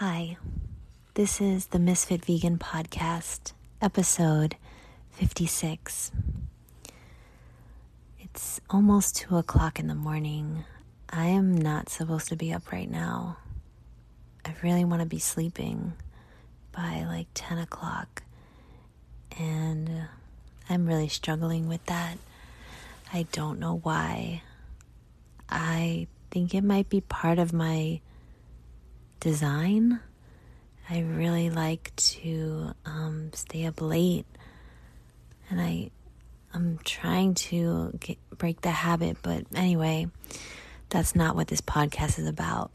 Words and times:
Hi, 0.00 0.38
this 1.12 1.42
is 1.42 1.66
the 1.66 1.78
Misfit 1.78 2.24
Vegan 2.24 2.56
Podcast, 2.56 3.52
episode 3.82 4.56
56. 5.10 6.10
It's 8.18 8.62
almost 8.70 9.16
2 9.16 9.36
o'clock 9.36 9.78
in 9.78 9.88
the 9.88 9.94
morning. 9.94 10.64
I 11.10 11.26
am 11.26 11.54
not 11.54 11.90
supposed 11.90 12.28
to 12.28 12.36
be 12.36 12.50
up 12.50 12.72
right 12.72 12.90
now. 12.90 13.36
I 14.46 14.54
really 14.62 14.86
want 14.86 15.02
to 15.02 15.06
be 15.06 15.18
sleeping 15.18 15.92
by 16.72 17.04
like 17.06 17.26
10 17.34 17.58
o'clock, 17.58 18.22
and 19.38 19.86
uh, 19.90 20.04
I'm 20.70 20.86
really 20.86 21.08
struggling 21.08 21.68
with 21.68 21.84
that. 21.84 22.16
I 23.12 23.26
don't 23.32 23.60
know 23.60 23.80
why. 23.82 24.44
I 25.50 26.06
think 26.30 26.54
it 26.54 26.64
might 26.64 26.88
be 26.88 27.02
part 27.02 27.38
of 27.38 27.52
my 27.52 28.00
design. 29.20 30.00
I 30.88 31.00
really 31.00 31.50
like 31.50 31.94
to 31.96 32.72
um, 32.84 33.30
stay 33.32 33.66
up 33.66 33.80
late, 33.80 34.26
and 35.48 35.60
I 35.60 35.90
I'm 36.52 36.78
trying 36.84 37.34
to 37.34 37.92
get, 38.00 38.18
break 38.36 38.62
the 38.62 38.70
habit. 38.70 39.18
But 39.22 39.44
anyway, 39.54 40.08
that's 40.88 41.14
not 41.14 41.36
what 41.36 41.46
this 41.46 41.60
podcast 41.60 42.18
is 42.18 42.26
about. 42.26 42.72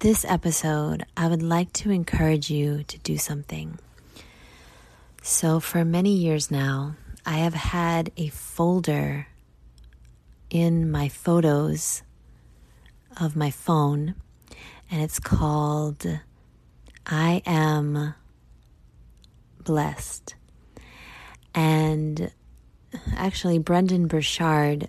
This 0.00 0.24
episode, 0.24 1.06
I 1.16 1.28
would 1.28 1.42
like 1.42 1.72
to 1.74 1.90
encourage 1.90 2.50
you 2.50 2.82
to 2.84 2.98
do 2.98 3.16
something. 3.16 3.78
So, 5.22 5.60
for 5.60 5.84
many 5.84 6.12
years 6.12 6.50
now, 6.50 6.96
I 7.24 7.38
have 7.38 7.54
had 7.54 8.12
a 8.16 8.28
folder 8.28 9.28
in 10.50 10.90
my 10.90 11.08
photos 11.08 12.02
of 13.20 13.34
my 13.34 13.50
phone, 13.50 14.14
and 14.90 15.02
it's 15.02 15.18
called 15.18 16.06
I 17.06 17.42
Am 17.46 18.14
Blessed. 19.62 20.34
And 21.54 22.30
actually, 23.16 23.58
Brendon 23.58 24.06
Burchard 24.06 24.88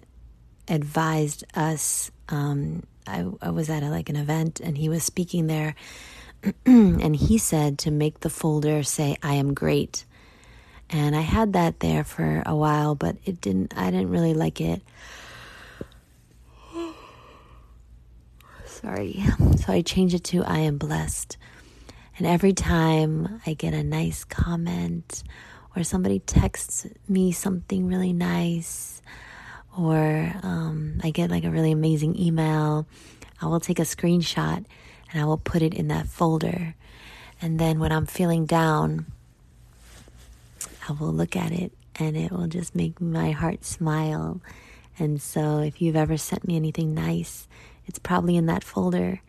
advised 0.68 1.44
us. 1.56 2.12
Um, 2.30 2.84
I, 3.06 3.26
I 3.42 3.50
was 3.52 3.70
at 3.70 3.84
a, 3.84 3.90
like 3.90 4.10
an 4.10 4.16
event, 4.16 4.60
and 4.60 4.78
he 4.78 4.90
was 4.90 5.04
speaking 5.04 5.48
there, 5.48 5.76
and 6.66 7.16
he 7.16 7.38
said 7.38 7.80
to 7.80 7.92
make 7.92 8.20
the 8.20 8.30
folder 8.30 8.84
say 8.84 9.18
"I 9.24 9.36
am 9.36 9.54
great," 9.54 10.06
and 10.90 11.16
I 11.16 11.22
had 11.22 11.54
that 11.54 11.80
there 11.80 12.04
for 12.04 12.44
a 12.46 12.56
while, 12.56 12.96
but 12.96 13.16
it 13.26 13.40
didn't. 13.42 13.74
I 13.78 13.90
didn't 13.92 14.10
really 14.10 14.34
like 14.34 14.60
it. 14.60 14.82
Sorry. 18.82 19.24
So 19.58 19.74
I 19.74 19.82
changed 19.82 20.16
it 20.16 20.24
to 20.26 20.44
I 20.44 20.60
am 20.60 20.78
blessed. 20.78 21.36
And 22.18 22.26
every 22.26 22.54
time 22.54 23.42
I 23.46 23.54
get 23.54 23.74
a 23.74 23.84
nice 23.84 24.24
comment 24.24 25.24
or 25.76 25.84
somebody 25.84 26.20
texts 26.20 26.88
me 27.10 27.32
something 27.32 27.88
really 27.88 28.14
nice 28.14 29.02
or 29.78 30.32
um, 30.44 31.02
I 31.04 31.10
get 31.10 31.30
like 31.30 31.44
a 31.44 31.50
really 31.50 31.72
amazing 31.72 32.18
email, 32.18 32.88
I 33.42 33.48
will 33.48 33.60
take 33.60 33.80
a 33.80 33.84
screenshot 33.84 34.64
and 35.12 35.22
I 35.22 35.26
will 35.26 35.38
put 35.38 35.62
it 35.62 35.74
in 35.74 35.90
that 35.90 36.08
folder. 36.08 36.76
And 37.42 37.60
then 37.60 37.80
when 37.80 37.92
I'm 37.92 38.06
feeling 38.06 38.46
down, 38.46 39.08
I 40.88 40.94
will 40.94 41.12
look 41.12 41.36
at 41.36 41.52
it 41.52 41.74
and 41.96 42.16
it 42.16 42.32
will 42.32 42.48
just 42.48 42.74
make 42.74 43.02
my 43.02 43.32
heart 43.32 43.66
smile. 43.66 44.40
And 44.98 45.22
so 45.22 45.60
if 45.60 45.82
you've 45.82 45.96
ever 45.96 46.16
sent 46.16 46.48
me 46.48 46.56
anything 46.56 46.94
nice, 46.94 47.48
it's 47.88 48.00
probably 48.00 48.36
in 48.36 48.46
that 48.48 48.64
folder. 48.64 49.22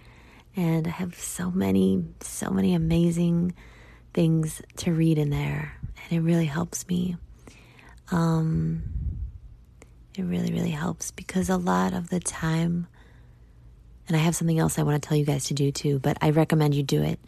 And 0.57 0.87
I 0.87 0.91
have 0.91 1.15
so 1.15 1.51
many, 1.51 2.05
so 2.21 2.51
many 2.51 2.75
amazing 2.75 3.55
things 4.13 4.61
to 4.79 4.93
read 4.93 5.17
in 5.17 5.31
there. 5.31 5.77
And 6.05 6.19
it 6.19 6.21
really 6.21 6.47
helps 6.47 6.87
me. 6.89 7.17
Um, 8.11 8.83
it 10.17 10.23
really, 10.23 10.53
really 10.53 10.71
helps 10.71 11.13
because 11.13 11.49
a 11.49 11.57
lot 11.57 11.95
of 11.95 12.11
the 12.11 12.19
time, 12.19 12.89
and 14.09 14.17
I 14.17 14.21
have 14.21 14.35
something 14.35 14.59
else 14.59 14.79
I 14.79 14.83
want 14.83 15.01
to 15.01 15.09
tell 15.09 15.17
you 15.17 15.25
guys 15.25 15.45
to 15.45 15.55
do 15.55 15.71
too, 15.71 16.01
but 16.01 16.19
I 16.21 16.31
recommend 16.31 16.75
you 16.75 16.83
do 16.83 17.03
it. 17.03 17.21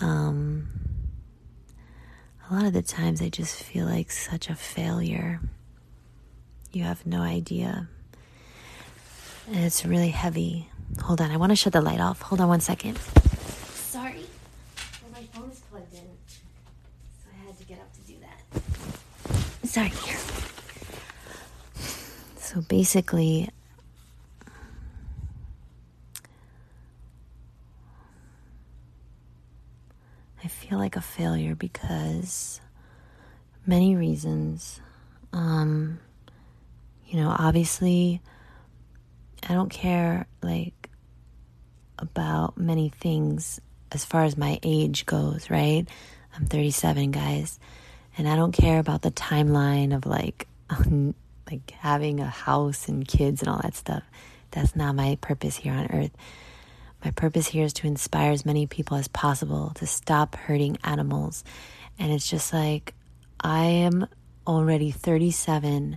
Um, 0.00 0.68
a 2.50 2.54
lot 2.54 2.64
of 2.64 2.72
the 2.72 2.82
times 2.82 3.22
I 3.22 3.28
just 3.28 3.62
feel 3.62 3.86
like 3.86 4.10
such 4.10 4.48
a 4.48 4.54
failure. 4.54 5.40
You 6.72 6.82
have 6.84 7.06
no 7.06 7.20
idea 7.20 7.88
and 9.52 9.64
it's 9.64 9.84
really 9.84 10.10
heavy. 10.10 10.68
Hold 11.02 11.20
on, 11.20 11.30
I 11.30 11.36
want 11.36 11.50
to 11.50 11.56
shut 11.56 11.72
the 11.72 11.80
light 11.80 12.00
off. 12.00 12.22
Hold 12.22 12.40
on 12.40 12.48
one 12.48 12.60
second. 12.60 12.98
Sorry. 12.98 14.24
Well, 15.02 15.12
my 15.12 15.22
phone 15.32 15.50
is 15.50 15.60
plugged 15.70 15.92
in, 15.94 16.00
so 16.26 17.28
I 17.32 17.46
had 17.46 17.58
to 17.58 17.64
get 17.64 17.78
up 17.78 17.92
to 17.94 18.00
do 18.00 18.14
that. 18.20 19.68
Sorry. 19.68 19.92
So 22.36 22.60
basically, 22.62 23.50
I 30.42 30.48
feel 30.48 30.78
like 30.78 30.96
a 30.96 31.00
failure 31.00 31.54
because 31.54 32.60
many 33.66 33.96
reasons. 33.96 34.80
Um, 35.32 36.00
you 37.06 37.18
know, 37.18 37.34
obviously 37.38 38.22
I 39.48 39.54
don't 39.54 39.70
care 39.70 40.26
like 40.42 40.90
about 41.98 42.58
many 42.58 42.88
things 42.88 43.60
as 43.92 44.04
far 44.04 44.24
as 44.24 44.36
my 44.36 44.58
age 44.62 45.06
goes, 45.06 45.50
right? 45.50 45.86
I'm 46.36 46.46
37, 46.46 47.10
guys, 47.10 47.58
and 48.16 48.28
I 48.28 48.36
don't 48.36 48.52
care 48.52 48.78
about 48.78 49.02
the 49.02 49.10
timeline 49.10 49.94
of 49.94 50.06
like 50.06 50.46
like 51.50 51.70
having 51.70 52.20
a 52.20 52.26
house 52.26 52.88
and 52.88 53.06
kids 53.06 53.42
and 53.42 53.48
all 53.48 53.60
that 53.62 53.74
stuff. 53.74 54.02
That's 54.50 54.76
not 54.76 54.94
my 54.94 55.18
purpose 55.20 55.56
here 55.56 55.72
on 55.72 55.86
earth. 55.92 56.10
My 57.04 57.10
purpose 57.12 57.46
here 57.46 57.64
is 57.64 57.72
to 57.74 57.86
inspire 57.86 58.32
as 58.32 58.44
many 58.44 58.66
people 58.66 58.96
as 58.96 59.08
possible 59.08 59.72
to 59.76 59.86
stop 59.86 60.34
hurting 60.34 60.78
animals. 60.84 61.44
And 61.98 62.12
it's 62.12 62.28
just 62.28 62.52
like 62.52 62.94
I 63.40 63.64
am 63.64 64.06
already 64.46 64.90
37 64.90 65.96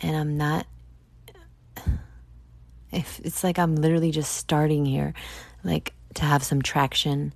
and 0.00 0.16
I'm 0.16 0.36
not 0.36 0.66
if 2.94 3.20
it's 3.24 3.44
like 3.44 3.58
I'm 3.58 3.76
literally 3.76 4.10
just 4.10 4.32
starting 4.36 4.86
here, 4.86 5.14
like 5.62 5.92
to 6.14 6.24
have 6.24 6.42
some 6.42 6.62
traction 6.62 7.32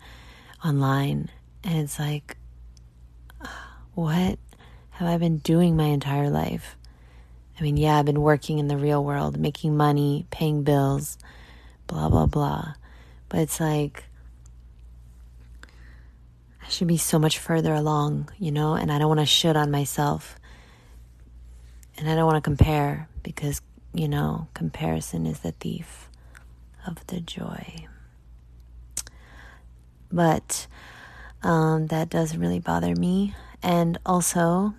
online. 0.64 1.30
And 1.64 1.78
it's 1.78 1.98
like, 1.98 2.36
what 3.94 4.38
have 4.90 5.08
I 5.08 5.16
been 5.18 5.38
doing 5.38 5.76
my 5.76 5.86
entire 5.86 6.30
life? 6.30 6.76
I 7.58 7.62
mean, 7.62 7.76
yeah, 7.76 7.98
I've 7.98 8.04
been 8.04 8.22
working 8.22 8.58
in 8.58 8.68
the 8.68 8.76
real 8.76 9.04
world, 9.04 9.38
making 9.38 9.76
money, 9.76 10.26
paying 10.30 10.62
bills, 10.62 11.18
blah, 11.88 12.08
blah, 12.08 12.26
blah. 12.26 12.74
But 13.28 13.40
it's 13.40 13.58
like, 13.58 14.04
I 16.62 16.68
should 16.68 16.86
be 16.86 16.98
so 16.98 17.18
much 17.18 17.38
further 17.38 17.74
along, 17.74 18.30
you 18.38 18.52
know? 18.52 18.74
And 18.74 18.92
I 18.92 18.98
don't 18.98 19.08
want 19.08 19.20
to 19.20 19.26
shit 19.26 19.56
on 19.56 19.72
myself. 19.72 20.38
And 21.96 22.08
I 22.08 22.14
don't 22.14 22.26
want 22.26 22.36
to 22.36 22.48
compare 22.48 23.08
because 23.24 23.60
you 23.92 24.08
know, 24.08 24.48
comparison 24.54 25.26
is 25.26 25.40
the 25.40 25.52
thief 25.52 26.08
of 26.86 27.06
the 27.08 27.20
joy. 27.20 27.86
But 30.10 30.66
um, 31.42 31.88
that 31.88 32.08
does 32.08 32.36
really 32.36 32.60
bother 32.60 32.94
me. 32.94 33.34
And 33.62 33.98
also, 34.06 34.74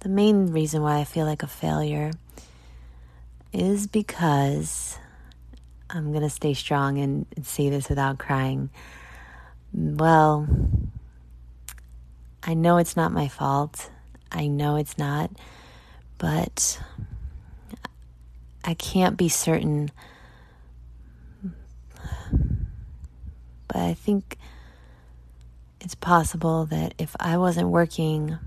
the 0.00 0.08
main 0.08 0.52
reason 0.52 0.82
why 0.82 0.98
I 0.98 1.04
feel 1.04 1.26
like 1.26 1.42
a 1.42 1.48
failure 1.48 2.12
is 3.52 3.86
because 3.86 4.98
I'm 5.90 6.10
going 6.10 6.22
to 6.22 6.30
stay 6.30 6.54
strong 6.54 6.98
and 6.98 7.26
say 7.42 7.68
this 7.68 7.88
without 7.88 8.18
crying. 8.18 8.70
Well, 9.74 10.48
I 12.42 12.54
know 12.54 12.78
it's 12.78 12.96
not 12.96 13.12
my 13.12 13.28
fault. 13.28 13.90
I 14.30 14.46
know 14.46 14.76
it's 14.76 14.96
not. 14.96 15.30
But 16.18 16.80
I 18.64 18.74
can't 18.74 19.16
be 19.16 19.28
certain. 19.28 19.90
But 23.68 23.76
I 23.76 23.94
think 23.94 24.36
it's 25.80 25.94
possible 25.94 26.66
that 26.66 26.94
if 26.98 27.16
I 27.18 27.38
wasn't 27.38 27.68
working, 27.68 28.38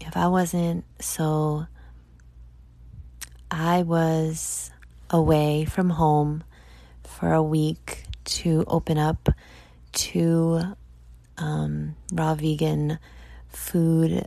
if 0.00 0.16
I 0.16 0.28
wasn't 0.28 0.84
so, 1.00 1.66
I 3.50 3.82
was 3.82 4.70
away 5.10 5.64
from 5.64 5.90
home 5.90 6.42
for 7.04 7.32
a 7.32 7.42
week 7.42 8.04
to 8.24 8.64
open 8.66 8.98
up 8.98 9.28
two 9.92 10.60
um, 11.38 11.96
raw 12.12 12.34
vegan 12.34 12.98
food 13.48 14.26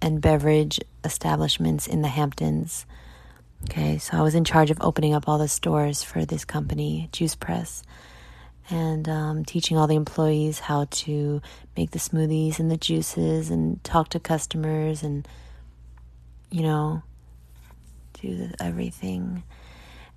and 0.00 0.20
beverage 0.20 0.80
establishments 1.04 1.86
in 1.86 2.02
the 2.02 2.08
Hamptons. 2.08 2.86
Okay, 3.64 3.98
so 3.98 4.16
I 4.16 4.22
was 4.22 4.34
in 4.34 4.44
charge 4.44 4.70
of 4.70 4.78
opening 4.80 5.14
up 5.14 5.28
all 5.28 5.38
the 5.38 5.46
stores 5.46 6.02
for 6.02 6.24
this 6.24 6.44
company, 6.44 7.08
Juice 7.12 7.34
Press. 7.34 7.82
and 8.70 9.08
um, 9.08 9.44
teaching 9.44 9.76
all 9.76 9.86
the 9.86 9.96
employees 9.96 10.60
how 10.60 10.86
to 10.90 11.42
make 11.76 11.90
the 11.90 11.98
smoothies 11.98 12.58
and 12.60 12.70
the 12.70 12.76
juices 12.76 13.50
and 13.50 13.82
talk 13.82 14.08
to 14.10 14.20
customers 14.20 15.02
and, 15.02 15.26
you 16.50 16.62
know, 16.62 17.02
do 18.22 18.50
everything. 18.60 19.42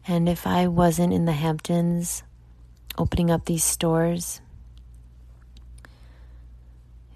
And 0.07 0.29
if 0.29 0.45
I 0.45 0.67
wasn't 0.67 1.13
in 1.13 1.25
the 1.25 1.31
Hamptons 1.31 2.23
opening 2.97 3.31
up 3.31 3.45
these 3.45 3.63
stores, 3.63 4.39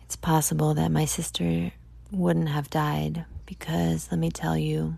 it's 0.04 0.16
possible 0.16 0.74
that 0.74 0.92
my 0.92 1.06
sister 1.06 1.72
wouldn't 2.12 2.50
have 2.50 2.70
died 2.70 3.26
because 3.46 4.10
let 4.10 4.20
me 4.20 4.32
tell 4.32 4.58
you, 4.58 4.98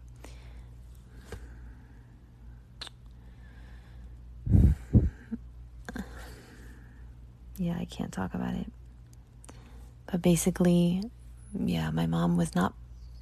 yeah, 7.59 7.75
I 7.77 7.85
can't 7.85 8.11
talk 8.11 8.33
about 8.33 8.53
it. 8.53 8.71
But 10.09 10.21
basically, 10.21 11.03
yeah, 11.53 11.91
my 11.91 12.07
mom 12.07 12.37
was 12.37 12.55
not 12.55 12.73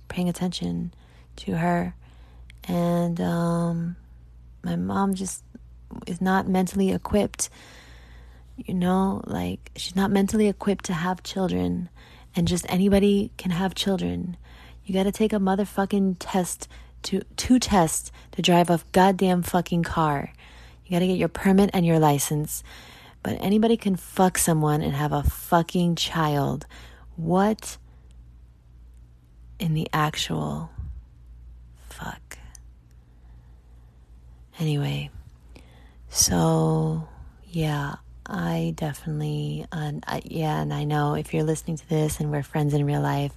paying 0.10 0.30
attention 0.30 0.94
to 1.38 1.58
her. 1.58 1.96
And 2.66 3.20
um, 3.20 3.96
my 4.64 4.76
mom 4.76 5.16
just 5.16 5.44
is 6.06 6.22
not 6.22 6.48
mentally 6.48 6.92
equipped. 6.92 7.50
You 8.58 8.76
know, 8.76 9.22
like 9.26 9.72
she's 9.76 9.96
not 9.96 10.12
mentally 10.12 10.48
equipped 10.48 10.86
to 10.86 10.94
have 10.94 11.24
children. 11.24 11.90
And 12.36 12.48
just 12.48 12.66
anybody 12.70 13.32
can 13.38 13.50
have 13.50 13.74
children. 13.74 14.38
You 14.86 14.94
got 14.94 15.04
to 15.04 15.12
take 15.12 15.34
a 15.34 15.38
motherfucking 15.38 16.18
test 16.20 16.68
to 17.04 17.22
two 17.38 17.58
tests 17.58 18.12
to 18.34 18.44
drive 18.44 18.70
a 18.70 18.82
goddamn 18.92 19.42
fucking 19.42 19.82
car. 19.82 20.32
You 20.86 20.92
got 20.92 21.00
to 21.00 21.08
get 21.08 21.18
your 21.18 21.28
permit 21.28 21.72
and 21.74 21.86
your 21.86 22.00
license. 22.00 22.64
But 23.28 23.40
anybody 23.42 23.76
can 23.76 23.98
fuck 23.98 24.38
someone 24.38 24.82
and 24.82 24.94
have 24.94 25.12
a 25.12 25.22
fucking 25.22 25.98
child. 25.98 26.66
What 27.18 27.78
in 29.60 29.74
the 29.74 29.90
actual 29.92 30.70
fuck? 31.90 32.38
Anyway, 34.58 35.10
so 36.08 37.06
yeah, 37.44 37.96
I 38.26 38.72
definitely, 38.78 39.66
uh, 39.74 39.92
I, 40.08 40.22
yeah, 40.24 40.62
and 40.62 40.74
I 40.74 40.86
know 40.86 41.16
if 41.16 41.34
you're 41.34 41.44
listening 41.44 41.76
to 41.76 41.90
this 41.90 42.22
and 42.22 42.32
we're 42.32 42.44
friends 42.44 42.74
in 42.74 42.86
real 42.86 43.02
life, 43.02 43.34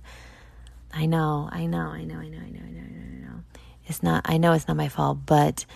I 0.94 1.06
know, 1.06 1.48
I 1.50 1.66
know, 1.66 1.88
I 1.88 2.04
know, 2.04 2.14
I 2.14 2.28
know, 2.28 2.38
I 2.38 2.48
know, 2.48 2.60
I 2.60 2.70
know, 2.70 2.80
I 2.80 3.26
know. 3.26 3.42
It's 3.86 4.04
not, 4.04 4.22
I 4.26 4.36
know 4.36 4.52
it's 4.52 4.68
not 4.68 4.76
my 4.76 4.88
fault, 4.88 5.26
but 5.26 5.66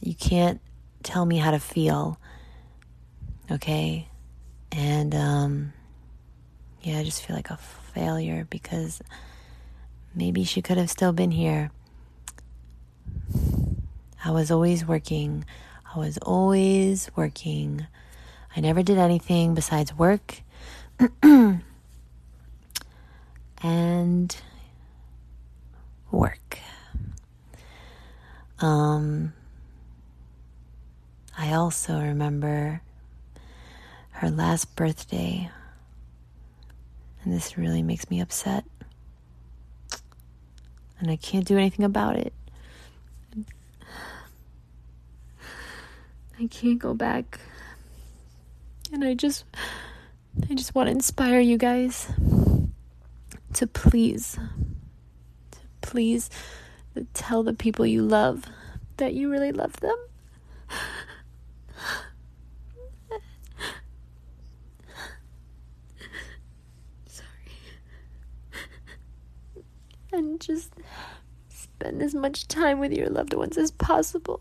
you 0.00 0.14
can't 0.14 0.60
tell 1.02 1.26
me 1.26 1.38
how 1.38 1.50
to 1.50 1.58
feel 1.58 2.16
okay? 3.50 4.08
And 4.72 5.14
um, 5.14 5.72
yeah, 6.82 6.98
I 6.98 7.04
just 7.04 7.24
feel 7.24 7.36
like 7.36 7.50
a 7.50 7.56
failure 7.56 8.46
because 8.48 9.02
maybe 10.14 10.44
she 10.44 10.62
could 10.62 10.78
have 10.78 10.90
still 10.90 11.12
been 11.12 11.30
here. 11.30 11.70
I 14.24 14.30
was 14.30 14.50
always 14.50 14.84
working. 14.84 15.44
I 15.94 15.98
was 15.98 16.18
always 16.18 17.10
working. 17.16 17.86
I 18.56 18.60
never 18.60 18.82
did 18.82 18.98
anything 18.98 19.54
besides 19.54 19.94
work. 19.94 20.42
and 23.62 24.36
work. 26.10 26.58
Um, 28.60 29.32
I 31.36 31.52
also 31.54 31.98
remember 31.98 32.82
her 34.20 34.30
last 34.30 34.76
birthday. 34.76 35.50
And 37.24 37.32
this 37.32 37.56
really 37.56 37.82
makes 37.82 38.10
me 38.10 38.20
upset. 38.20 38.64
And 40.98 41.10
I 41.10 41.16
can't 41.16 41.46
do 41.46 41.56
anything 41.56 41.86
about 41.86 42.16
it. 42.16 42.34
I 46.38 46.46
can't 46.48 46.78
go 46.78 46.92
back. 46.92 47.40
And 48.92 49.02
I 49.02 49.14
just 49.14 49.46
I 50.50 50.54
just 50.54 50.74
want 50.74 50.88
to 50.88 50.92
inspire 50.92 51.40
you 51.40 51.56
guys 51.56 52.12
to 53.54 53.66
please 53.66 54.38
to 55.50 55.58
please 55.80 56.28
tell 57.14 57.42
the 57.42 57.54
people 57.54 57.86
you 57.86 58.02
love 58.02 58.44
that 58.98 59.14
you 59.14 59.30
really 59.30 59.52
love 59.52 59.80
them. 59.80 59.96
And 70.20 70.40
just 70.40 70.72
spend 71.48 72.02
as 72.02 72.14
much 72.14 72.46
time 72.46 72.78
with 72.78 72.92
your 72.92 73.08
loved 73.08 73.34
ones 73.34 73.56
as 73.56 73.70
possible. 73.70 74.40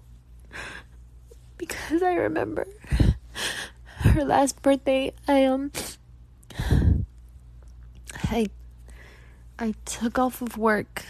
Because 1.57 2.03
I 2.03 2.13
remember 2.15 2.67
her 3.99 4.23
last 4.23 4.61
birthday, 4.61 5.13
I 5.27 5.45
um 5.45 5.71
I 8.31 8.47
I 9.57 9.73
took 9.85 10.19
off 10.19 10.41
of 10.41 10.57
work. 10.57 11.05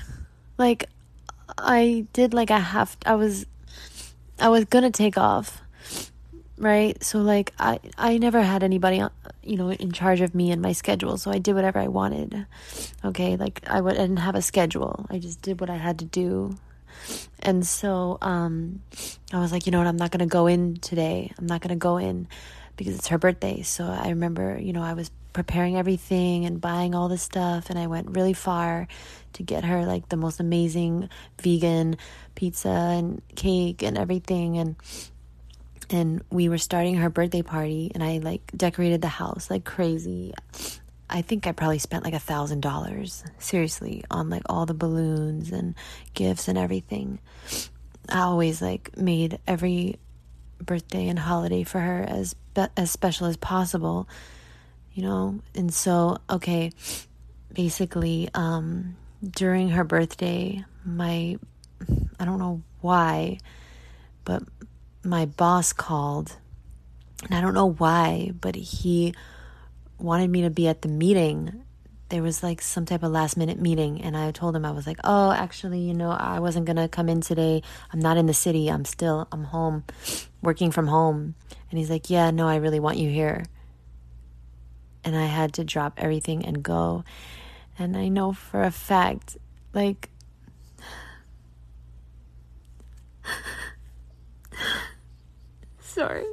Like 0.57 0.85
I 1.57 2.05
did 2.13 2.33
like 2.33 2.49
a 2.49 2.59
half 2.59 2.97
I 3.05 3.15
was 3.15 3.45
I 4.39 4.49
was 4.49 4.65
going 4.65 4.83
to 4.83 4.91
take 4.91 5.17
off 5.17 5.61
right? 6.59 7.01
So 7.03 7.19
like 7.19 7.53
i 7.59 7.79
i 7.97 8.17
never 8.17 8.41
had 8.41 8.63
anybody 8.63 9.01
you 9.43 9.57
know 9.57 9.71
in 9.71 9.91
charge 9.91 10.21
of 10.21 10.35
me 10.35 10.51
and 10.51 10.61
my 10.61 10.73
schedule 10.73 11.17
so 11.17 11.31
i 11.31 11.39
did 11.39 11.55
whatever 11.55 11.79
i 11.79 11.87
wanted 11.87 12.45
okay? 13.03 13.37
Like 13.37 13.61
i, 13.67 13.81
would, 13.81 13.95
I 13.95 14.01
didn't 14.01 14.17
have 14.17 14.35
a 14.35 14.41
schedule. 14.41 15.05
I 15.09 15.19
just 15.19 15.41
did 15.41 15.59
what 15.59 15.69
i 15.69 15.77
had 15.77 15.99
to 15.99 16.05
do. 16.05 16.55
And 17.39 17.65
so 17.65 18.17
um 18.21 18.81
i 19.33 19.39
was 19.39 19.51
like 19.51 19.65
you 19.65 19.71
know 19.71 19.79
what? 19.79 19.87
I'm 19.87 19.97
not 19.97 20.11
going 20.11 20.19
to 20.19 20.25
go 20.25 20.47
in 20.47 20.77
today. 20.77 21.31
I'm 21.37 21.47
not 21.47 21.61
going 21.61 21.69
to 21.69 21.75
go 21.79 21.97
in 21.97 22.27
because 22.75 22.95
it's 22.95 23.07
her 23.07 23.17
birthday. 23.17 23.61
So 23.63 23.85
i 23.85 24.09
remember 24.09 24.59
you 24.59 24.73
know 24.73 24.83
i 24.83 24.93
was 24.93 25.11
preparing 25.31 25.77
everything 25.77 26.45
and 26.45 26.59
buying 26.59 26.95
all 26.95 27.07
this 27.07 27.21
stuff 27.21 27.69
and 27.69 27.77
i 27.77 27.85
went 27.85 28.15
really 28.15 28.33
far 28.33 28.87
to 29.33 29.43
get 29.43 29.63
her 29.63 29.85
like 29.85 30.09
the 30.09 30.17
most 30.17 30.39
amazing 30.39 31.07
vegan 31.41 31.97
pizza 32.35 32.69
and 32.69 33.21
cake 33.35 33.83
and 33.83 33.97
everything 33.97 34.57
and 34.57 34.75
and 35.89 36.21
we 36.29 36.49
were 36.49 36.57
starting 36.57 36.95
her 36.95 37.09
birthday 37.09 37.41
party 37.41 37.91
and 37.93 38.03
I 38.03 38.19
like 38.19 38.51
decorated 38.55 39.01
the 39.01 39.07
house 39.07 39.49
like 39.49 39.65
crazy. 39.65 40.33
I 41.09 41.23
think 41.23 41.47
I 41.47 41.51
probably 41.51 41.79
spent 41.79 42.03
like 42.03 42.13
a 42.13 42.19
thousand 42.19 42.61
dollars 42.61 43.23
seriously 43.39 44.03
on 44.11 44.29
like 44.29 44.43
all 44.47 44.65
the 44.65 44.75
balloons 44.75 45.51
and 45.51 45.75
gifts 46.13 46.47
and 46.47 46.57
everything. 46.57 47.19
I 48.07 48.21
always 48.21 48.61
like 48.61 48.95
made 48.97 49.39
every 49.47 49.97
birthday 50.61 51.07
and 51.07 51.17
holiday 51.17 51.63
for 51.63 51.79
her 51.79 52.03
as 52.07 52.35
as 52.75 52.91
special 52.91 53.27
as 53.27 53.37
possible, 53.37 54.07
you 54.93 55.03
know. 55.03 55.39
And 55.55 55.73
so, 55.73 56.17
okay, 56.29 56.71
basically, 57.53 58.29
um, 58.33 58.95
during 59.27 59.69
her 59.69 59.83
birthday, 59.83 60.63
my 60.85 61.37
I 62.19 62.25
don't 62.25 62.39
know 62.39 62.61
why, 62.81 63.39
but 64.25 64.43
my 65.03 65.25
boss 65.25 65.73
called, 65.73 66.37
and 67.23 67.35
I 67.35 67.41
don't 67.41 67.53
know 67.53 67.71
why, 67.71 68.31
but 68.39 68.55
he 68.55 69.13
wanted 69.97 70.29
me 70.29 70.41
to 70.43 70.49
be 70.49 70.67
at 70.67 70.81
the 70.81 70.89
meeting. 70.89 71.63
There 72.09 72.23
was 72.23 72.41
like 72.41 72.61
some 72.61 72.85
type 72.85 73.03
of 73.03 73.11
last 73.11 73.37
minute 73.37 73.59
meeting, 73.59 74.01
and 74.01 74.17
I 74.17 74.31
told 74.31 74.55
him 74.55 74.65
I 74.65 74.71
was 74.71 74.87
like, 74.87 74.99
"Oh, 75.03 75.31
actually, 75.31 75.81
you 75.81 75.93
know, 75.93 76.11
I 76.11 76.39
wasn't 76.39 76.65
gonna 76.65 76.87
come 76.87 77.07
in 77.09 77.21
today. 77.21 77.61
I'm 77.93 77.99
not 77.99 78.17
in 78.17 78.25
the 78.25 78.33
city. 78.33 78.69
I'm 78.69 78.85
still 78.85 79.27
I'm 79.31 79.45
home, 79.45 79.83
working 80.41 80.71
from 80.71 80.87
home." 80.87 81.35
And 81.69 81.79
he's 81.79 81.89
like, 81.89 82.09
"Yeah, 82.09 82.31
no, 82.31 82.47
I 82.47 82.55
really 82.55 82.79
want 82.79 82.97
you 82.97 83.09
here." 83.09 83.45
And 85.03 85.15
I 85.15 85.25
had 85.25 85.53
to 85.53 85.63
drop 85.63 85.93
everything 85.97 86.45
and 86.45 86.63
go. 86.63 87.03
And 87.77 87.95
I 87.95 88.09
know 88.09 88.33
for 88.33 88.63
a 88.63 88.71
fact, 88.71 89.37
like 89.73 90.09
Sorry. 95.99 96.23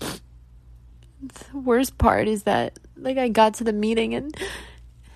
The 0.00 0.10
worst 1.54 1.96
part 1.96 2.26
is 2.26 2.42
that, 2.42 2.80
like, 2.96 3.16
I 3.16 3.28
got 3.28 3.54
to 3.54 3.64
the 3.64 3.72
meeting 3.72 4.12
and 4.12 4.36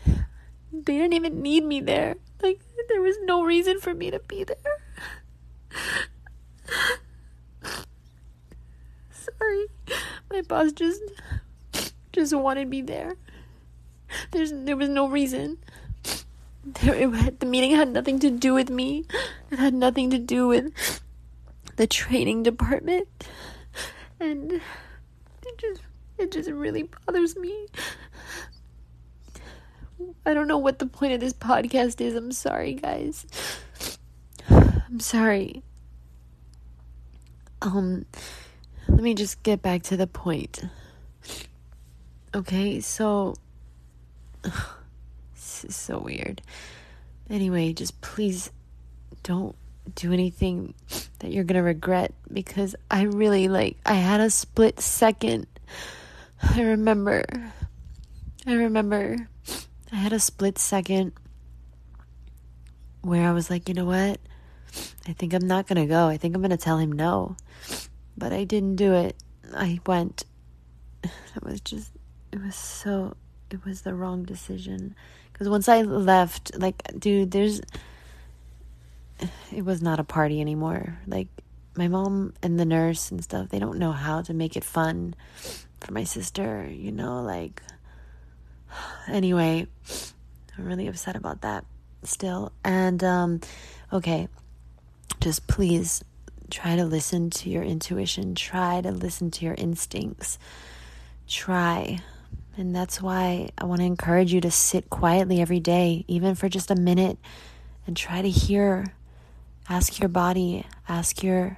they 0.07 0.99
didn't 0.99 1.15
even 1.15 1.43
need 1.43 1.65
me 1.65 1.81
there. 1.81 2.15
Like, 2.41 2.61
there 2.89 3.03
was 3.03 3.17
no 3.25 3.43
reason 3.43 3.81
for 3.81 3.93
me 3.93 4.13
to 4.13 4.21
be 4.21 4.45
there. 4.45 4.57
Sorry. 9.11 9.67
My 10.31 10.43
boss 10.43 10.71
just 10.71 11.03
just 12.13 12.33
wanted 12.37 12.69
me 12.69 12.83
there. 12.83 13.17
There's 14.31 14.53
there 14.53 14.77
was 14.77 14.89
no 14.89 15.09
reason. 15.09 15.59
There, 16.65 16.95
it, 16.95 17.41
the 17.41 17.47
meeting 17.47 17.73
had 17.73 17.89
nothing 17.89 18.21
to 18.21 18.31
do 18.31 18.55
with 18.55 18.71
me. 18.71 19.07
It 19.51 19.59
had 19.59 19.75
nothing 19.75 20.11
to 20.11 20.19
do 20.19 20.47
with 20.47 20.73
the 21.83 21.87
training 21.89 22.45
department 22.45 23.09
And 24.21 24.53
it 24.53 25.59
just 25.59 25.83
it 26.17 26.31
just 26.31 26.49
really 26.49 26.85
bothers 26.85 27.37
me. 27.37 27.67
I 30.25 30.33
don't 30.33 30.47
know 30.47 30.59
what 30.59 30.79
the 30.79 30.87
point 30.87 31.15
of 31.15 31.19
this 31.19 31.33
podcast 31.33 32.01
is. 32.01 32.15
I'm 32.15 32.31
sorry, 32.31 32.75
guys. 32.75 33.27
I'm 34.49 35.01
sorry. 35.01 35.65
Um 37.63 38.07
let 38.87 39.01
me 39.03 39.15
just 39.15 39.43
get 39.43 39.61
back 39.61 39.83
to 39.85 39.97
the 39.97 40.07
point. 40.07 40.63
Okay, 42.33 42.79
so 42.79 43.35
this 44.43 45.65
is 45.65 45.75
so 45.75 45.99
weird. 45.99 46.43
Anyway, 47.29 47.73
just 47.73 48.01
please 48.03 48.53
don't 49.25 49.57
do 49.95 50.13
anything 50.13 50.75
that 51.19 51.33
you're 51.33 51.45
going 51.45 51.57
to 51.57 51.63
regret 51.63 52.15
because 52.33 52.75
I 52.91 53.03
really 53.03 53.49
like 53.49 53.79
I 53.85 53.95
had 53.95 54.21
a 54.21 54.31
split 54.31 54.81
second. 54.81 55.47
I 56.43 56.63
remember 56.63 57.25
I 58.47 58.55
remember 58.55 59.29
I 59.93 59.97
had 59.97 60.13
a 60.13 60.21
split 60.21 60.59
second 60.59 61.13
where 63.03 63.29
I 63.29 63.33
was 63.33 63.51
like, 63.51 63.69
"You 63.69 63.75
know 63.75 63.85
what? 63.85 64.21
I 65.07 65.13
think 65.13 65.35
I'm 65.35 65.47
not 65.47 65.67
going 65.67 65.81
to 65.81 65.87
go. 65.87 66.07
I 66.07 66.17
think 66.17 66.35
I'm 66.35 66.41
going 66.41 66.51
to 66.51 66.57
tell 66.57 66.79
him 66.79 66.93
no." 66.93 67.37
But 68.17 68.33
I 68.33 68.45
didn't 68.45 68.77
do 68.77 68.95
it. 68.95 69.17
I 69.55 69.81
went. 69.87 70.25
It 71.35 71.43
was 71.43 71.63
just 71.63 71.91
it 72.31 72.43
was 72.43 72.55
so 72.55 73.17
it 73.51 73.65
was 73.65 73.83
the 73.83 73.95
wrong 73.95 74.25
decision 74.25 74.95
because 75.33 75.49
once 75.49 75.69
I 75.69 75.83
left, 75.83 76.59
like, 76.59 76.83
dude, 76.99 77.31
there's 77.31 77.61
it 79.53 79.65
was 79.65 79.83
not 79.83 80.01
a 80.01 80.05
party 80.05 80.41
anymore. 80.41 80.99
Like 81.07 81.29
my 81.77 81.89
mom 81.89 82.35
and 82.43 82.59
the 82.59 82.65
nurse 82.65 83.11
and 83.11 83.23
stuff, 83.23 83.49
they 83.49 83.59
don't 83.59 83.79
know 83.79 83.93
how 83.93 84.23
to 84.23 84.35
make 84.35 84.57
it 84.57 84.65
fun 84.65 85.15
for 85.81 85.93
my 85.93 86.05
sister, 86.05 86.69
you 86.71 86.93
know, 86.93 87.23
like 87.23 87.63
anyway, 89.09 89.67
I'm 90.57 90.65
really 90.65 90.87
upset 90.87 91.17
about 91.17 91.43
that 91.43 91.65
still. 92.03 92.53
And 92.65 93.03
um 93.03 93.41
okay, 93.93 94.29
just 95.21 95.47
please 95.47 96.03
try 96.51 96.77
to 96.77 96.85
listen 96.85 97.31
to 97.31 97.49
your 97.49 97.63
intuition, 97.63 98.35
try 98.35 98.81
to 98.81 98.91
listen 98.91 99.31
to 99.33 99.45
your 99.45 99.55
instincts. 99.55 100.39
Try. 101.27 102.01
And 102.57 102.77
that's 102.77 103.01
why 103.01 103.49
I 103.57 103.65
want 103.65 103.81
to 103.81 103.87
encourage 103.87 104.35
you 104.35 104.43
to 104.43 104.51
sit 104.51 104.91
quietly 104.91 105.41
every 105.41 105.61
day, 105.61 106.05
even 106.07 106.35
for 106.35 106.51
just 106.51 106.71
a 106.71 106.75
minute, 106.75 107.17
and 107.87 107.97
try 107.97 108.21
to 108.21 108.29
hear 108.29 108.95
Ask 109.69 110.01
your 110.01 110.09
body, 110.09 110.67
ask 110.89 111.23
your 111.23 111.57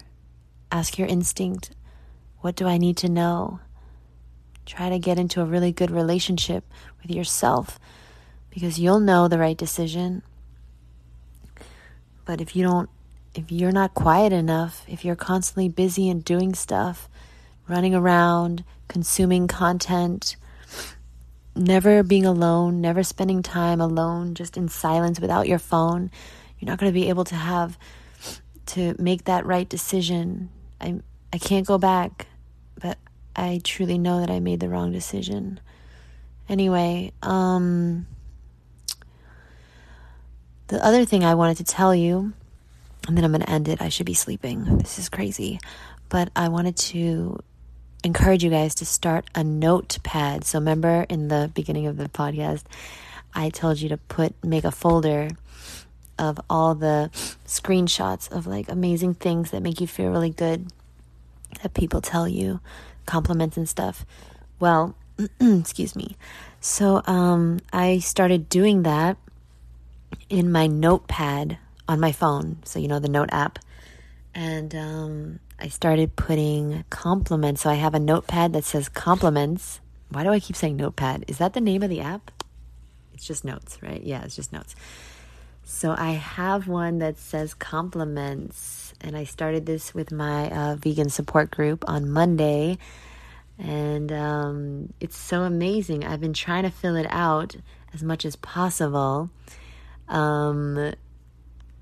ask 0.71 0.99
your 0.99 1.09
instinct, 1.09 1.71
what 2.41 2.57
do 2.57 2.67
I 2.67 2.79
need 2.79 2.97
to 2.99 3.09
know? 3.09 3.61
Try 4.67 4.89
to 4.89 4.99
get 4.99 5.19
into 5.19 5.41
a 5.41 5.45
really 5.45 5.73
good 5.73 5.91
relationship 5.91 6.65
with 7.01 7.11
yourself 7.11 7.79
because 8.51 8.79
you'll 8.79 9.01
know 9.01 9.29
the 9.29 9.39
right 9.39 9.57
decision. 9.57 10.23
But 12.25 12.41
if 12.41 12.57
you 12.57 12.65
don't 12.65 12.91
if 13.35 13.51
you're 13.51 13.73
not 13.73 13.95
quiet 13.95 14.33
enough, 14.33 14.85
if 14.89 15.05
you're 15.05 15.17
constantly 15.17 15.69
busy 15.69 16.09
and 16.09 16.25
doing 16.25 16.55
stuff, 16.55 17.09
running 17.67 17.95
around, 17.95 18.65
consuming 18.87 19.49
content, 19.49 20.37
never 21.57 22.03
being 22.03 22.27
alone, 22.27 22.81
never 22.81 23.03
spending 23.03 23.43
time 23.43 23.81
alone, 23.81 24.35
just 24.35 24.57
in 24.57 24.69
silence 24.69 25.19
without 25.19 25.49
your 25.49 25.59
phone, 25.59 26.11
you're 26.59 26.67
not 26.67 26.79
going 26.79 26.91
to 26.91 26.95
be 26.95 27.09
able 27.09 27.25
to 27.25 27.35
have 27.35 27.79
to 28.67 28.95
make 28.99 29.25
that 29.25 29.47
right 29.47 29.69
decision. 29.69 30.51
I 30.81 31.01
I 31.33 31.39
can't 31.39 31.67
go 31.67 31.79
back, 31.79 32.27
but 32.81 32.99
I 33.35 33.61
truly 33.65 33.99
know 33.99 34.21
that 34.21 34.31
I 34.31 34.41
made 34.41 34.61
the 34.61 34.69
wrong 34.69 34.93
decision. 34.93 35.61
Anyway, 36.49 37.13
um 37.23 38.07
the 40.69 40.85
other 40.85 41.05
thing 41.05 41.25
I 41.25 41.35
wanted 41.35 41.59
to 41.59 41.65
tell 41.65 41.95
you, 41.95 42.33
and 43.07 43.17
then 43.17 43.25
I'm 43.25 43.33
going 43.33 43.43
to 43.43 43.51
end 43.51 43.69
it. 43.69 43.83
I 43.83 43.91
should 43.91 44.07
be 44.07 44.15
sleeping. 44.15 44.79
This 44.79 44.99
is 44.99 45.09
crazy. 45.11 45.61
But 46.09 46.31
I 46.35 46.49
wanted 46.49 46.77
to 46.77 47.39
encourage 48.03 48.43
you 48.43 48.51
guys 48.51 48.75
to 48.77 48.87
start 48.87 49.27
a 49.35 49.45
notepad. 49.45 50.45
So 50.45 50.59
remember 50.59 51.07
in 51.09 51.29
the 51.29 51.51
beginning 51.55 51.87
of 51.87 51.97
the 51.97 52.09
podcast, 52.09 52.63
I 53.35 53.51
told 53.51 53.81
you 53.81 53.89
to 53.91 53.97
put 53.97 54.35
make 54.45 54.65
a 54.65 54.71
folder 54.71 55.31
of 56.19 56.41
all 56.49 56.75
the 56.75 57.11
screenshots 57.47 58.31
of 58.31 58.47
like 58.47 58.69
amazing 58.69 59.15
things 59.15 59.51
that 59.51 59.63
make 59.63 59.81
you 59.81 59.87
feel 59.87 60.11
really 60.11 60.31
good 60.31 60.71
that 61.63 61.75
people 61.75 62.01
tell 62.01 62.29
you, 62.29 62.61
compliments 63.07 63.57
and 63.57 63.69
stuff. 63.69 64.05
Well, 64.61 64.95
excuse 65.41 65.95
me. 65.95 66.17
So 66.61 67.03
um, 67.07 67.61
I 67.73 67.99
started 67.99 68.49
doing 68.49 68.83
that 68.83 69.17
in 70.29 70.51
my 70.51 70.67
notepad 70.67 71.59
on 71.89 72.01
my 72.01 72.13
phone. 72.13 72.59
So, 72.65 72.79
you 72.79 72.89
know, 72.89 72.99
the 72.99 73.09
note 73.09 73.31
app. 73.33 73.59
And 74.35 74.75
um, 74.75 75.41
I 75.59 75.69
started 75.69 76.17
putting 76.17 76.85
compliments. 76.91 77.63
So 77.63 77.71
I 77.71 77.75
have 77.75 77.95
a 77.95 78.01
notepad 78.01 78.53
that 78.55 78.65
says 78.65 78.89
compliments. 78.89 79.81
Why 80.09 80.25
do 80.25 80.31
I 80.31 80.41
keep 80.41 80.57
saying 80.57 80.77
notepad? 80.77 81.25
Is 81.29 81.39
that 81.39 81.53
the 81.53 81.61
name 81.61 81.83
of 81.83 81.91
the 81.91 82.01
app? 82.01 82.31
It's 83.13 83.27
just 83.27 83.45
notes, 83.45 83.79
right? 83.83 84.03
Yeah, 84.03 84.25
it's 84.25 84.37
just 84.37 84.53
notes. 84.53 84.75
So 85.67 85.95
I 85.97 86.13
have 86.13 86.69
one 86.69 86.99
that 86.99 87.19
says 87.19 87.55
compliments, 87.55 88.93
and 89.01 89.17
I 89.17 89.25
started 89.25 89.65
this 89.65 89.95
with 89.95 90.13
my 90.13 90.51
uh, 90.51 90.77
vegan 90.77 91.09
support 91.09 91.51
group 91.51 91.85
on 91.89 92.11
Monday, 92.11 92.77
and 93.59 94.13
um, 94.13 94.93
it's 95.01 95.17
so 95.17 95.43
amazing. 95.43 96.05
I've 96.05 96.21
been 96.21 96.35
trying 96.35 96.65
to 96.65 96.71
fill 96.71 96.97
it 96.97 97.07
out 97.09 97.57
as 97.95 98.03
much 98.03 98.27
as 98.27 98.37
possible, 98.37 99.31
um, 100.07 100.93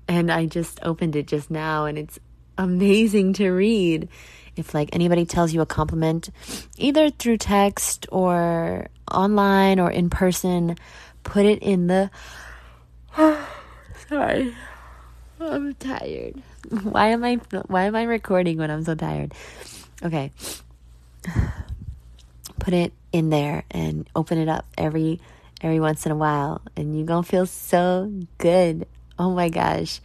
and 0.07 0.31
I 0.31 0.45
just 0.45 0.79
opened 0.81 1.17
it 1.17 1.27
just 1.27 1.51
now, 1.51 1.83
and 1.83 1.97
it's 1.97 2.19
amazing 2.57 3.33
to 3.33 3.51
read. 3.51 4.07
If 4.55 4.73
like 4.73 4.89
anybody 4.93 5.25
tells 5.25 5.53
you 5.53 5.59
a 5.59 5.65
compliment, 5.65 6.29
either 6.77 7.09
through 7.09 7.37
text 7.37 8.07
or 8.11 8.87
online 9.11 9.79
or 9.79 9.91
in 9.91 10.09
person, 10.09 10.77
put 11.23 11.45
it 11.45 11.61
in 11.61 11.87
the 11.87 12.09
Sorry. 14.13 14.55
I'm 15.39 15.73
tired. 15.73 16.39
Why 16.83 17.07
am 17.07 17.23
I 17.23 17.37
why 17.65 17.85
am 17.85 17.95
I 17.95 18.03
recording 18.03 18.59
when 18.59 18.69
I'm 18.69 18.83
so 18.83 18.93
tired? 18.93 19.33
Okay. 20.03 20.29
Put 22.59 22.75
it 22.75 22.93
in 23.11 23.31
there 23.31 23.63
and 23.71 24.07
open 24.15 24.37
it 24.37 24.47
up 24.47 24.67
every 24.77 25.19
every 25.63 25.79
once 25.79 26.05
in 26.05 26.11
a 26.11 26.15
while 26.15 26.61
and 26.77 26.95
you're 26.95 27.07
going 27.07 27.23
to 27.23 27.27
feel 27.29 27.47
so 27.47 28.13
good. 28.37 28.87
Oh 29.17 29.31
my 29.31 29.49
gosh. 29.49 29.99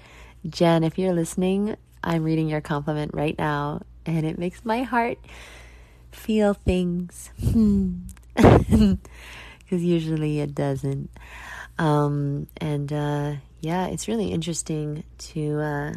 Jen, 0.48 0.84
if 0.84 0.98
you're 0.98 1.12
listening, 1.12 1.76
I'm 2.02 2.24
reading 2.24 2.48
your 2.48 2.62
compliment 2.62 3.10
right 3.12 3.36
now 3.38 3.82
and 4.06 4.24
it 4.24 4.38
makes 4.38 4.64
my 4.64 4.84
heart 4.84 5.18
feel 6.12 6.54
things. 6.54 7.30
Because 9.68 9.84
usually 9.84 10.40
it 10.40 10.54
doesn't. 10.54 11.10
Um, 11.78 12.46
and 12.56 12.90
uh, 12.90 13.34
yeah, 13.60 13.86
it's 13.86 14.08
really 14.08 14.32
interesting 14.32 15.04
to 15.18 15.60
uh, 15.60 15.92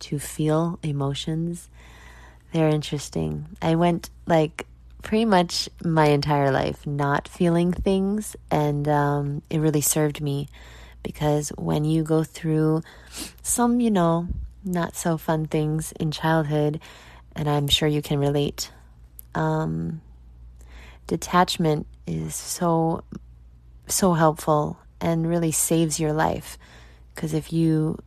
to 0.00 0.18
feel 0.18 0.78
emotions. 0.82 1.68
They're 2.52 2.68
interesting. 2.68 3.46
I 3.62 3.74
went 3.74 4.10
like 4.26 4.66
pretty 5.02 5.24
much 5.24 5.68
my 5.84 6.06
entire 6.06 6.50
life 6.50 6.86
not 6.86 7.28
feeling 7.28 7.72
things, 7.72 8.36
and 8.50 8.86
um, 8.88 9.42
it 9.50 9.58
really 9.58 9.80
served 9.80 10.20
me 10.20 10.48
because 11.02 11.50
when 11.50 11.84
you 11.84 12.02
go 12.02 12.24
through 12.24 12.82
some, 13.42 13.80
you 13.80 13.90
know, 13.90 14.28
not 14.64 14.96
so 14.96 15.16
fun 15.16 15.46
things 15.46 15.92
in 15.92 16.10
childhood, 16.10 16.80
and 17.34 17.48
I'm 17.48 17.68
sure 17.68 17.88
you 17.88 18.02
can 18.02 18.18
relate. 18.18 18.70
Um, 19.34 20.00
detachment 21.06 21.86
is 22.06 22.34
so 22.34 23.04
so 23.86 24.14
helpful 24.14 24.78
and 25.00 25.28
really 25.28 25.52
saves 25.52 26.00
your 26.00 26.12
life. 26.12 26.58
Because 27.14 27.34
if 27.34 27.52
you 27.52 27.98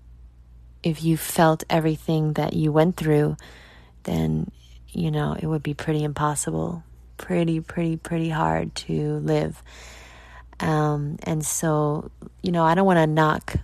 if 0.82 1.04
you 1.04 1.18
felt 1.18 1.64
everything 1.70 2.34
that 2.34 2.54
you 2.54 2.72
went 2.72 2.96
through 2.96 3.36
then 4.04 4.50
you 4.88 5.12
know 5.12 5.36
it 5.38 5.46
would 5.46 5.62
be 5.64 5.74
pretty 5.74 6.04
impossible 6.04 6.84
pretty 7.18 7.60
pretty 7.60 7.98
pretty 7.98 8.30
hard 8.30 8.74
to 8.76 9.18
live. 9.18 9.62
Um, 10.62 11.18
and 11.24 11.46
so 11.46 12.12
you 12.42 12.52
know 12.52 12.64
i 12.64 12.76
don't 12.76 12.86
want 12.86 12.98
to 12.98 13.08
knock 13.08 13.56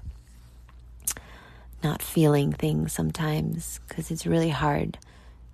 not 1.83 2.01
feeling 2.01 2.51
things 2.51 2.93
sometimes 2.93 3.79
because 3.87 4.11
it's 4.11 4.25
really 4.25 4.49
hard 4.49 4.97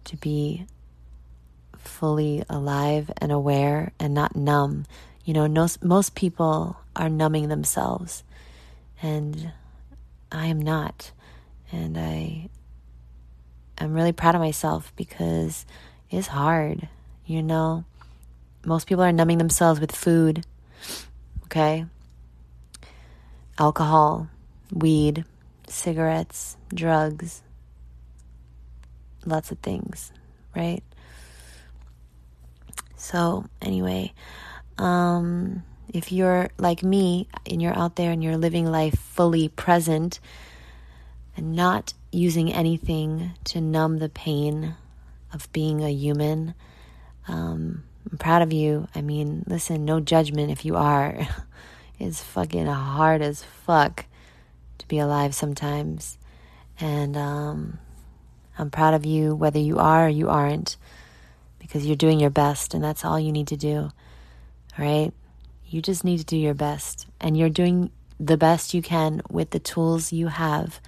to 0.06 0.16
be 0.18 0.66
fully 1.78 2.44
alive 2.50 3.12
and 3.18 3.32
aware 3.32 3.92
and 4.00 4.14
not 4.14 4.36
numb 4.36 4.86
you 5.24 5.34
know, 5.34 5.48
no, 5.48 5.68
most 5.82 6.16
people 6.16 6.78
are 6.96 7.10
numbing 7.10 7.48
themselves, 7.48 8.24
and 9.02 9.52
I 10.32 10.48
am 10.48 10.60
not. 10.60 11.12
And 11.72 11.98
I, 11.98 12.50
I'm 13.78 13.94
really 13.94 14.12
proud 14.12 14.36
of 14.36 14.42
myself 14.42 14.92
because 14.96 15.66
it's 16.10 16.28
hard, 16.28 16.90
you 17.26 17.42
know? 17.42 17.86
Most 18.66 18.88
people 18.88 19.04
are 19.04 19.12
numbing 19.12 19.38
themselves 19.38 19.80
with 19.80 19.96
food, 19.96 20.46
okay? 21.46 21.86
Alcohol, 23.58 24.28
weed, 24.72 25.26
cigarettes, 25.68 26.58
drugs, 26.74 27.42
lots 29.26 29.52
of 29.52 29.60
things, 29.60 30.12
right? 30.56 30.84
So, 32.98 33.46
anyway, 33.62 34.14
um, 34.82 35.64
if 35.94 36.12
you're 36.12 36.50
like 36.58 36.84
me 36.84 37.28
and 37.46 37.62
you're 37.62 37.78
out 37.78 37.96
there 37.96 38.12
and 38.12 38.24
you're 38.24 38.38
living 38.38 38.66
life 38.66 38.98
fully 38.98 39.48
present 39.48 40.20
and 41.38 41.56
not 41.56 41.94
using 42.12 42.52
anything 42.52 43.32
to 43.46 43.62
numb 43.62 44.00
the 44.00 44.10
pain 44.10 44.76
of 45.32 45.52
being 45.54 45.84
a 45.84 45.90
human, 45.90 46.56
um, 47.28 47.84
I'm 48.10 48.18
proud 48.18 48.42
of 48.42 48.52
you. 48.52 48.88
I 48.96 49.02
mean, 49.02 49.44
listen, 49.46 49.86
no 49.86 50.00
judgment 50.00 50.52
if 50.52 50.66
you 50.66 50.76
are. 50.76 51.28
it's 52.00 52.22
fucking 52.22 52.66
hard 52.66 53.22
as 53.22 53.44
fuck 53.44 54.06
to 54.80 54.88
be 54.88 54.98
alive 54.98 55.36
sometimes. 55.36 56.18
And 56.80 57.16
um, 57.16 57.78
I'm 58.58 58.72
proud 58.72 58.96
of 58.96 59.06
you, 59.06 59.36
whether 59.36 59.60
you 59.60 59.78
are 59.78 60.08
or 60.08 60.10
you 60.10 60.30
aren't, 60.30 60.78
because 61.60 61.86
you're 61.86 61.96
doing 61.96 62.20
your 62.20 62.32
best, 62.32 62.74
and 62.74 62.84
that's 62.84 63.06
all 63.06 63.20
you 63.20 63.32
need 63.32 63.48
to 63.50 63.58
do. 63.58 63.92
Right? 64.78 65.12
You 65.66 65.82
just 65.82 66.04
need 66.04 66.18
to 66.18 66.26
do 66.26 66.38
your 66.38 66.54
best, 66.54 67.08
and 67.20 67.38
you're 67.38 67.50
doing 67.50 67.92
the 68.20 68.38
best 68.38 68.74
you 68.74 68.82
can 68.82 69.22
with 69.30 69.50
the 69.52 69.60
tools 69.60 70.14
you 70.14 70.28
have. 70.28 70.80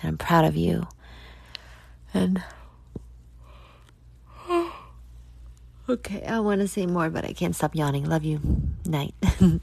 And 0.00 0.10
I'm 0.10 0.18
proud 0.18 0.44
of 0.44 0.56
you. 0.56 0.86
And 2.14 2.42
okay, 5.88 6.24
I 6.24 6.40
want 6.40 6.60
to 6.60 6.68
say 6.68 6.86
more, 6.86 7.10
but 7.10 7.24
I 7.24 7.32
can't 7.32 7.56
stop 7.56 7.74
yawning. 7.74 8.04
Love 8.04 8.24
you. 8.24 8.40
Night. 8.86 9.14